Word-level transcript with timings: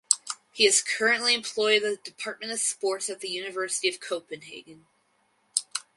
He 0.51 0.65
is 0.65 0.81
currently 0.81 1.35
employed 1.35 1.83
at 1.83 2.03
the 2.03 2.09
Department 2.09 2.51
of 2.51 2.59
Sports 2.59 3.07
at 3.07 3.19
the 3.19 3.29
University 3.29 3.87
of 3.87 3.99
Copenhagen. 3.99 4.87